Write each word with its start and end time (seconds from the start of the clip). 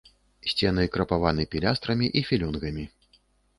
Сцены 0.53 0.85
крапаваны 0.95 1.45
пілястрамі 1.53 2.11
і 2.17 2.25
філёнгамі. 2.31 2.91